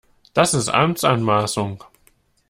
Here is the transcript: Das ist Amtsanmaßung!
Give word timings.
Das 0.33 0.55
ist 0.55 0.67
Amtsanmaßung! 0.69 1.83